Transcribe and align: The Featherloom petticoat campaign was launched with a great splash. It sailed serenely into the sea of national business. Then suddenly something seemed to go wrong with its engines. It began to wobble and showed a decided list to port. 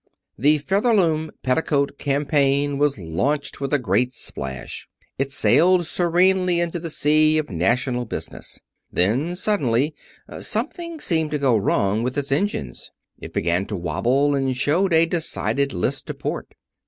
The 0.35 0.57
Featherloom 0.57 1.29
petticoat 1.43 1.99
campaign 1.99 2.79
was 2.79 2.97
launched 2.97 3.61
with 3.61 3.71
a 3.71 3.77
great 3.77 4.13
splash. 4.15 4.87
It 5.19 5.29
sailed 5.31 5.85
serenely 5.85 6.59
into 6.59 6.79
the 6.79 6.89
sea 6.89 7.37
of 7.37 7.51
national 7.51 8.05
business. 8.05 8.59
Then 8.91 9.35
suddenly 9.35 9.93
something 10.39 10.99
seemed 10.99 11.29
to 11.29 11.37
go 11.37 11.55
wrong 11.55 12.01
with 12.01 12.17
its 12.17 12.31
engines. 12.31 12.89
It 13.19 13.31
began 13.31 13.67
to 13.67 13.75
wobble 13.75 14.33
and 14.33 14.57
showed 14.57 14.91
a 14.91 15.05
decided 15.05 15.71
list 15.71 16.07
to 16.07 16.15
port. 16.15 16.55